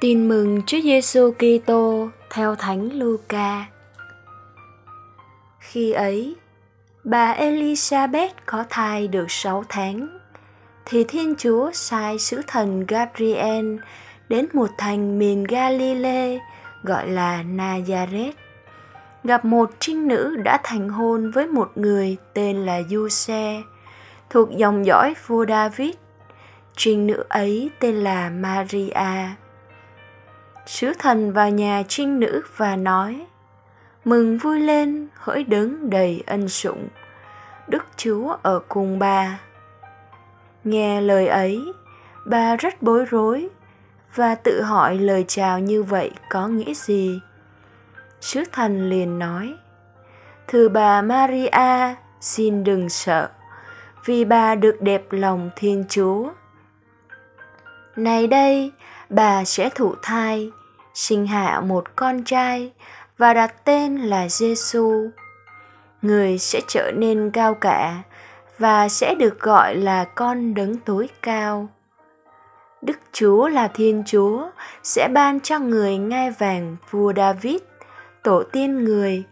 Tin 0.00 0.28
mừng 0.28 0.62
Chúa 0.66 0.80
Giêsu 0.80 1.32
Kitô 1.32 2.08
theo 2.30 2.54
Thánh 2.54 2.88
Luca. 2.92 3.66
Khi 5.58 5.92
ấy, 5.92 6.36
bà 7.04 7.34
Elizabeth 7.34 8.28
có 8.46 8.64
thai 8.70 9.08
được 9.08 9.30
6 9.30 9.64
tháng, 9.68 10.18
thì 10.86 11.04
Thiên 11.04 11.34
Chúa 11.38 11.70
sai 11.72 12.18
sứ 12.18 12.42
thần 12.46 12.86
Gabriel 12.86 13.76
đến 14.28 14.46
một 14.52 14.68
thành 14.78 15.18
miền 15.18 15.44
Galilee 15.44 16.38
gọi 16.82 17.08
là 17.08 17.42
Nazareth, 17.42 18.32
gặp 19.24 19.44
một 19.44 19.70
trinh 19.78 20.08
nữ 20.08 20.36
đã 20.36 20.60
thành 20.62 20.88
hôn 20.88 21.30
với 21.30 21.46
một 21.46 21.70
người 21.74 22.16
tên 22.34 22.66
là 22.66 22.82
Giuse, 22.90 23.62
thuộc 24.30 24.50
dòng 24.50 24.86
dõi 24.86 25.14
vua 25.26 25.46
David. 25.46 25.94
Trinh 26.76 27.06
nữ 27.06 27.24
ấy 27.28 27.70
tên 27.80 27.94
là 27.94 28.30
Maria 28.30 29.28
sứ 30.68 30.92
thần 30.98 31.32
vào 31.32 31.50
nhà 31.50 31.82
trinh 31.88 32.20
nữ 32.20 32.42
và 32.56 32.76
nói, 32.76 33.26
mừng 34.04 34.38
vui 34.38 34.60
lên, 34.60 35.08
hỡi 35.14 35.44
đấng 35.44 35.90
đầy 35.90 36.22
ân 36.26 36.48
sủng, 36.48 36.88
đức 37.68 37.86
chúa 37.96 38.36
ở 38.42 38.60
cùng 38.68 38.98
bà. 38.98 39.38
Nghe 40.64 41.00
lời 41.00 41.26
ấy, 41.26 41.72
bà 42.26 42.56
rất 42.56 42.82
bối 42.82 43.04
rối 43.04 43.48
và 44.14 44.34
tự 44.34 44.62
hỏi 44.62 44.98
lời 44.98 45.24
chào 45.28 45.58
như 45.58 45.82
vậy 45.82 46.10
có 46.30 46.48
nghĩa 46.48 46.74
gì. 46.74 47.20
Sứ 48.20 48.44
thần 48.52 48.88
liền 48.90 49.18
nói, 49.18 49.54
thưa 50.48 50.68
bà 50.68 51.02
maria, 51.02 51.94
xin 52.20 52.64
đừng 52.64 52.88
sợ, 52.88 53.30
vì 54.04 54.24
bà 54.24 54.54
được 54.54 54.76
đẹp 54.80 55.02
lòng 55.10 55.50
thiên 55.56 55.84
chúa. 55.88 56.30
Này 57.96 58.26
đây, 58.26 58.72
bà 59.08 59.44
sẽ 59.44 59.70
thụ 59.74 59.94
thai 60.02 60.50
sinh 60.98 61.26
hạ 61.26 61.60
một 61.60 61.96
con 61.96 62.22
trai 62.24 62.72
và 63.18 63.34
đặt 63.34 63.64
tên 63.64 63.96
là 63.96 64.28
Giêsu. 64.28 65.10
Người 66.02 66.38
sẽ 66.38 66.60
trở 66.68 66.92
nên 66.96 67.30
cao 67.30 67.54
cả 67.54 68.02
và 68.58 68.88
sẽ 68.88 69.14
được 69.14 69.40
gọi 69.40 69.76
là 69.76 70.04
con 70.04 70.54
đấng 70.54 70.76
tối 70.76 71.08
cao. 71.22 71.68
Đức 72.82 72.98
Chúa 73.12 73.48
là 73.48 73.68
Thiên 73.68 74.02
Chúa 74.06 74.50
sẽ 74.82 75.08
ban 75.14 75.40
cho 75.40 75.58
người 75.58 75.96
ngai 75.96 76.30
vàng 76.30 76.76
vua 76.90 77.12
David, 77.16 77.60
tổ 78.22 78.42
tiên 78.42 78.84
người. 78.84 79.24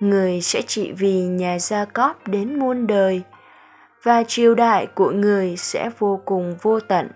Người 0.00 0.40
sẽ 0.40 0.62
trị 0.62 0.92
vì 0.92 1.22
nhà 1.22 1.58
Gia 1.58 1.84
Cóp 1.84 2.28
đến 2.28 2.58
muôn 2.58 2.86
đời 2.86 3.22
và 4.02 4.22
triều 4.22 4.54
đại 4.54 4.86
của 4.86 5.10
người 5.10 5.56
sẽ 5.56 5.90
vô 5.98 6.20
cùng 6.24 6.56
vô 6.62 6.80
tận 6.80 7.08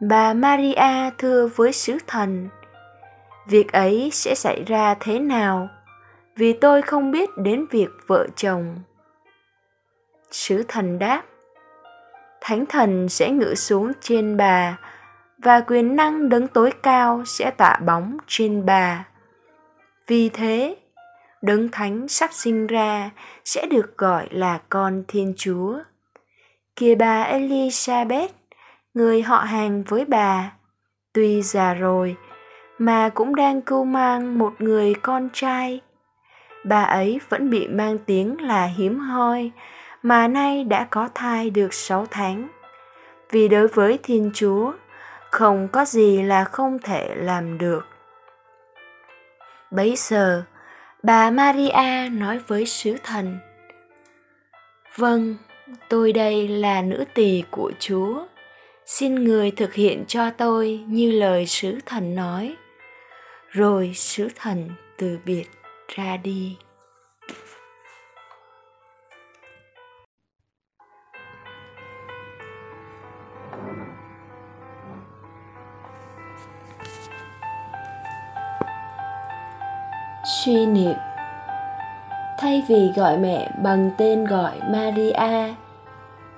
bà 0.00 0.34
Maria 0.34 1.10
thưa 1.18 1.48
với 1.56 1.72
sứ 1.72 1.98
thần, 2.06 2.48
việc 3.48 3.72
ấy 3.72 4.10
sẽ 4.12 4.34
xảy 4.34 4.64
ra 4.66 4.94
thế 5.00 5.18
nào? 5.18 5.68
Vì 6.36 6.52
tôi 6.52 6.82
không 6.82 7.10
biết 7.10 7.30
đến 7.36 7.66
việc 7.70 7.88
vợ 8.06 8.26
chồng. 8.36 8.76
Sứ 10.30 10.64
thần 10.68 10.98
đáp, 10.98 11.22
Thánh 12.40 12.66
thần 12.66 13.08
sẽ 13.08 13.30
ngự 13.30 13.54
xuống 13.54 13.92
trên 14.00 14.36
bà 14.36 14.78
và 15.38 15.60
quyền 15.60 15.96
năng 15.96 16.28
đấng 16.28 16.48
tối 16.48 16.72
cao 16.82 17.22
sẽ 17.26 17.50
tạ 17.50 17.78
bóng 17.86 18.16
trên 18.26 18.66
bà. 18.66 19.04
Vì 20.06 20.28
thế, 20.28 20.76
đấng 21.42 21.68
thánh 21.68 22.08
sắp 22.08 22.30
sinh 22.32 22.66
ra 22.66 23.10
sẽ 23.44 23.66
được 23.66 23.98
gọi 23.98 24.28
là 24.30 24.60
con 24.68 25.04
Thiên 25.08 25.34
Chúa. 25.36 25.78
Kìa 26.76 26.94
bà 26.94 27.32
Elizabeth 27.32 28.28
người 28.98 29.22
họ 29.22 29.38
hàng 29.38 29.82
với 29.82 30.04
bà. 30.04 30.52
Tuy 31.12 31.42
già 31.42 31.74
rồi, 31.74 32.16
mà 32.78 33.08
cũng 33.08 33.34
đang 33.34 33.62
cưu 33.62 33.84
mang 33.84 34.38
một 34.38 34.52
người 34.58 34.94
con 34.94 35.28
trai. 35.32 35.80
Bà 36.64 36.82
ấy 36.82 37.20
vẫn 37.28 37.50
bị 37.50 37.68
mang 37.68 37.98
tiếng 38.06 38.40
là 38.40 38.66
hiếm 38.66 38.98
hoi, 38.98 39.50
mà 40.02 40.28
nay 40.28 40.64
đã 40.64 40.86
có 40.90 41.08
thai 41.14 41.50
được 41.50 41.74
sáu 41.74 42.06
tháng. 42.10 42.48
Vì 43.30 43.48
đối 43.48 43.68
với 43.68 43.98
thiên 44.02 44.30
chúa, 44.34 44.72
không 45.30 45.68
có 45.72 45.84
gì 45.84 46.22
là 46.22 46.44
không 46.44 46.78
thể 46.78 47.14
làm 47.14 47.58
được. 47.58 47.86
Bấy 49.70 49.94
giờ, 49.96 50.42
bà 51.02 51.30
maria 51.30 52.08
nói 52.10 52.38
với 52.46 52.66
sứ 52.66 52.96
thần 53.04 53.38
vâng 54.96 55.36
tôi 55.88 56.12
đây 56.12 56.48
là 56.48 56.82
nữ 56.82 57.04
tỳ 57.14 57.44
của 57.50 57.72
chúa 57.78 58.24
xin 58.90 59.14
người 59.14 59.50
thực 59.50 59.74
hiện 59.74 60.04
cho 60.06 60.30
tôi 60.30 60.80
như 60.88 61.10
lời 61.10 61.46
sứ 61.46 61.78
thần 61.86 62.14
nói. 62.14 62.56
Rồi 63.48 63.92
sứ 63.94 64.28
thần 64.36 64.68
từ 64.98 65.18
biệt 65.24 65.44
ra 65.88 66.16
đi. 66.16 66.56
Suy 80.44 80.66
niệm. 80.66 80.94
Thay 82.38 82.62
vì 82.68 82.88
gọi 82.96 83.18
mẹ 83.18 83.50
bằng 83.62 83.90
tên 83.98 84.24
gọi 84.24 84.60
maria, 84.70 85.54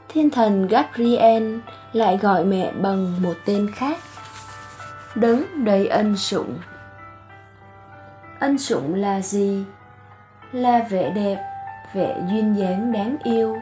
thiên 0.08 0.30
thần 0.30 0.68
gabriel 0.68 1.58
lại 1.92 2.16
gọi 2.16 2.44
mẹ 2.44 2.72
bằng 2.72 3.22
một 3.22 3.34
tên 3.44 3.70
khác. 3.74 3.98
Đấng 5.14 5.64
đầy 5.64 5.86
ân 5.86 6.16
sủng. 6.16 6.58
Ân 8.40 8.58
sủng 8.58 8.94
là 8.94 9.20
gì? 9.20 9.64
Là 10.52 10.86
vẻ 10.90 11.10
đẹp, 11.10 11.44
vẻ 11.94 12.22
duyên 12.30 12.56
dáng 12.58 12.92
đáng 12.92 13.16
yêu. 13.22 13.56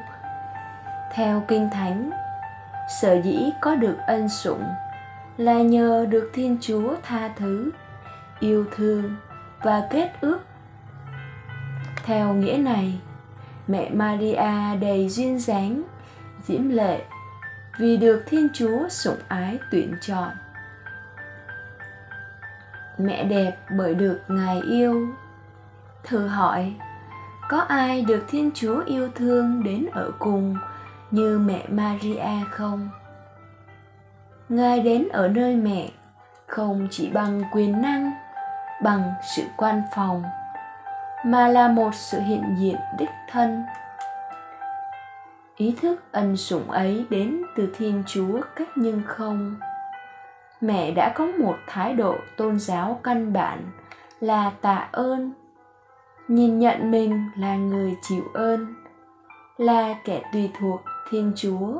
Theo 1.15 1.43
kinh 1.49 1.71
thánh, 1.71 2.11
sở 3.01 3.21
dĩ 3.25 3.51
có 3.61 3.75
được 3.75 3.97
ân 4.07 4.29
sủng 4.29 4.65
là 5.37 5.63
nhờ 5.63 6.07
được 6.09 6.31
thiên 6.35 6.59
chúa 6.61 6.95
tha 7.03 7.31
thứ, 7.37 7.71
yêu 8.41 8.65
thương 8.77 9.17
và 9.63 9.83
kết 9.91 10.13
ước. 10.21 10.39
Theo 12.05 12.35
nghĩa 12.35 12.57
này, 12.57 13.01
mẹ 13.67 13.91
maria 13.91 14.77
đầy 14.81 15.09
duyên 15.09 15.39
dáng, 15.39 15.83
diễm 16.47 16.69
lệ 16.69 17.05
vì 17.79 17.97
được 17.97 18.23
Thiên 18.27 18.49
Chúa 18.53 18.89
sủng 18.89 19.19
ái 19.29 19.59
tuyển 19.71 19.95
chọn. 20.01 20.29
Mẹ 22.99 23.25
đẹp 23.25 23.57
bởi 23.71 23.95
được 23.95 24.21
Ngài 24.29 24.61
yêu. 24.61 25.09
Thử 26.05 26.27
hỏi, 26.27 26.75
có 27.49 27.59
ai 27.59 28.03
được 28.03 28.25
Thiên 28.29 28.51
Chúa 28.55 28.85
yêu 28.87 29.09
thương 29.15 29.63
đến 29.65 29.87
ở 29.93 30.11
cùng 30.19 30.57
như 31.11 31.39
mẹ 31.39 31.65
Maria 31.69 32.45
không? 32.51 32.89
Ngài 34.49 34.81
đến 34.81 35.09
ở 35.09 35.29
nơi 35.29 35.57
mẹ 35.57 35.91
không 36.47 36.89
chỉ 36.91 37.11
bằng 37.11 37.43
quyền 37.53 37.83
năng, 37.83 38.13
bằng 38.83 39.13
sự 39.37 39.43
quan 39.57 39.83
phòng, 39.95 40.23
mà 41.25 41.49
là 41.49 41.69
một 41.69 41.95
sự 41.95 42.21
hiện 42.21 42.57
diện 42.59 42.77
đích 42.99 43.11
thân 43.31 43.63
ý 45.59 45.75
thức 45.81 46.01
ân 46.13 46.37
sủng 46.37 46.71
ấy 46.71 47.05
đến 47.11 47.43
từ 47.57 47.73
thiên 47.79 48.03
chúa 48.07 48.41
cách 48.57 48.69
nhưng 48.77 49.03
không. 49.07 49.57
Mẹ 50.61 50.91
đã 50.91 51.13
có 51.17 51.27
một 51.27 51.57
thái 51.67 51.95
độ 51.95 52.17
tôn 52.37 52.59
giáo 52.59 53.01
căn 53.03 53.33
bản 53.33 53.65
là 54.21 54.53
tạ 54.61 54.89
ơn, 54.93 55.33
nhìn 56.29 56.59
nhận 56.59 56.91
mình 56.91 57.31
là 57.37 57.57
người 57.57 57.97
chịu 58.03 58.25
ơn, 58.35 58.75
là 59.57 59.95
kẻ 60.05 60.23
tùy 60.33 60.51
thuộc 60.61 60.81
thiên 61.11 61.33
chúa. 61.37 61.79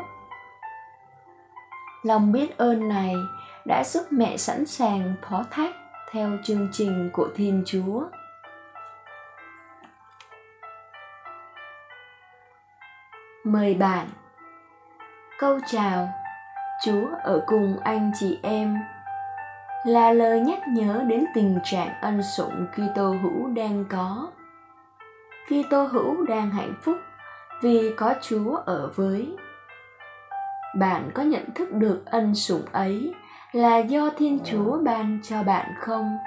Lòng 2.03 2.33
biết 2.33 2.59
ơn 2.59 2.89
này 2.89 3.15
đã 3.67 3.85
giúp 3.85 4.03
mẹ 4.11 4.37
sẵn 4.37 4.67
sàng 4.67 5.15
phó 5.23 5.45
thác 5.51 5.75
theo 6.13 6.31
chương 6.45 6.69
trình 6.73 7.11
của 7.13 7.29
thiên 7.35 7.63
chúa. 7.67 8.03
Mời 13.53 13.75
bạn 13.75 14.07
câu 15.39 15.59
chào 15.67 16.09
chúa 16.85 17.07
ở 17.23 17.43
cùng 17.47 17.77
anh 17.85 18.11
chị 18.21 18.39
em 18.43 18.79
là 19.85 20.13
lời 20.13 20.41
nhắc 20.41 20.69
nhớ 20.69 21.03
đến 21.07 21.25
tình 21.35 21.59
trạng 21.65 22.01
ân 22.01 22.23
sủng 22.37 22.67
Kitô 22.73 23.15
hữu 23.23 23.47
đang 23.47 23.85
có. 23.91 24.29
Kitô 25.47 25.85
hữu 25.85 26.27
đang 26.27 26.51
hạnh 26.51 26.75
phúc 26.83 26.97
vì 27.63 27.95
có 27.97 28.15
Chúa 28.23 28.57
ở 28.57 28.93
với. 28.97 29.37
Bạn 30.79 31.11
có 31.15 31.23
nhận 31.23 31.45
thức 31.55 31.73
được 31.73 32.03
ân 32.07 32.35
sủng 32.35 32.65
ấy 32.73 33.15
là 33.53 33.79
do 33.79 34.11
Thiên 34.19 34.39
Chúa 34.45 34.79
ban 34.79 35.19
cho 35.23 35.43
bạn 35.43 35.75
không? 35.79 36.19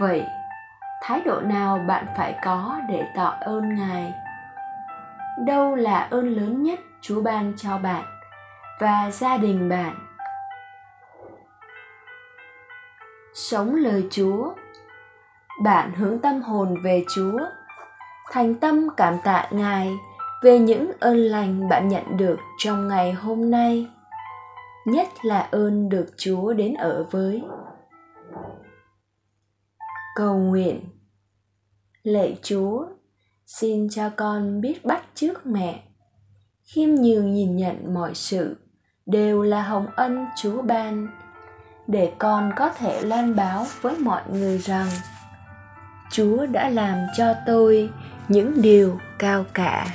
Vậy, 0.00 0.24
thái 1.02 1.20
độ 1.24 1.40
nào 1.40 1.78
bạn 1.88 2.06
phải 2.16 2.38
có 2.44 2.80
để 2.88 3.08
tỏ 3.16 3.34
ơn 3.40 3.74
Ngài? 3.74 4.25
Đâu 5.44 5.74
là 5.74 6.08
ơn 6.10 6.28
lớn 6.28 6.62
nhất 6.62 6.80
Chúa 7.00 7.20
ban 7.20 7.52
cho 7.56 7.78
bạn 7.78 8.04
và 8.80 9.10
gia 9.10 9.36
đình 9.36 9.68
bạn? 9.68 9.94
Sống 13.34 13.74
lời 13.74 14.06
Chúa 14.10 14.54
Bạn 15.62 15.92
hướng 15.92 16.18
tâm 16.18 16.42
hồn 16.42 16.74
về 16.82 17.04
Chúa 17.14 17.40
Thành 18.30 18.54
tâm 18.54 18.88
cảm 18.96 19.16
tạ 19.24 19.48
Ngài 19.50 19.96
về 20.42 20.58
những 20.58 20.90
ơn 21.00 21.16
lành 21.16 21.68
bạn 21.68 21.88
nhận 21.88 22.16
được 22.16 22.36
trong 22.58 22.88
ngày 22.88 23.12
hôm 23.12 23.50
nay 23.50 23.90
nhất 24.86 25.08
là 25.22 25.48
ơn 25.50 25.88
được 25.88 26.06
Chúa 26.16 26.52
đến 26.52 26.74
ở 26.74 27.06
với. 27.10 27.42
Cầu 30.14 30.38
nguyện 30.38 30.80
Lạy 32.02 32.38
Chúa, 32.42 32.86
xin 33.46 33.88
cho 33.88 34.10
con 34.16 34.60
biết 34.60 34.84
bắt 34.84 35.02
trước 35.14 35.46
mẹ, 35.46 35.82
khiêm 36.62 36.88
nhường 36.88 37.34
nhìn 37.34 37.56
nhận 37.56 37.94
mọi 37.94 38.14
sự 38.14 38.56
đều 39.06 39.42
là 39.42 39.62
hồng 39.62 39.86
ân 39.96 40.26
Chúa 40.42 40.62
ban, 40.62 41.08
để 41.86 42.12
con 42.18 42.50
có 42.56 42.68
thể 42.68 43.02
loan 43.02 43.36
báo 43.36 43.66
với 43.80 43.98
mọi 43.98 44.22
người 44.32 44.58
rằng 44.58 44.86
Chúa 46.10 46.46
đã 46.46 46.68
làm 46.68 46.98
cho 47.16 47.34
tôi 47.46 47.90
những 48.28 48.62
điều 48.62 48.98
cao 49.18 49.44
cả. 49.54 49.86